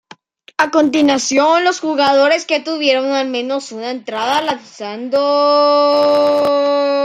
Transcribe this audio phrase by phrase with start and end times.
[0.57, 6.97] A continuación los jugadores que tuvieron al menos una entrada lanzando.